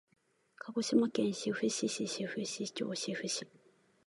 [0.55, 3.45] 鹿児島県志布志市志布志町志布志